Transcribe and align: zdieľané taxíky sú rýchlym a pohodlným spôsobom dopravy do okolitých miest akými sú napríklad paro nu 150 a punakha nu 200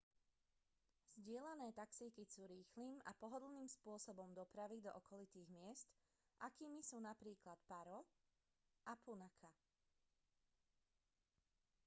zdieľané 1.19 1.69
taxíky 1.81 2.23
sú 2.33 2.41
rýchlym 2.55 2.95
a 3.05 3.11
pohodlným 3.21 3.69
spôsobom 3.77 4.29
dopravy 4.39 4.77
do 4.85 4.89
okolitých 5.01 5.45
miest 5.57 5.87
akými 6.47 6.79
sú 6.89 6.97
napríklad 7.09 7.59
paro 7.71 7.99
nu 8.01 8.09
150 8.09 8.89
a 8.89 8.93
punakha 9.05 9.49
nu 9.53 9.53
200 9.61 9.61